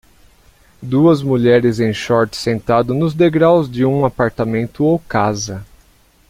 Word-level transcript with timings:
Duas 0.81 1.21
mulheres 1.21 1.79
em 1.79 1.93
shorts 1.93 2.39
sentado 2.39 2.91
nos 2.91 3.13
degraus 3.13 3.69
de 3.69 3.85
um 3.85 4.03
apartamento 4.03 4.83
ou 4.83 4.97
casa. 4.97 5.63